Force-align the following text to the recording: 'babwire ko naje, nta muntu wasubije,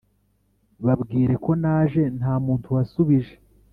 'babwire 0.83 1.33
ko 1.43 1.51
naje, 1.63 2.03
nta 2.17 2.33
muntu 2.45 2.67
wasubije, 2.75 3.33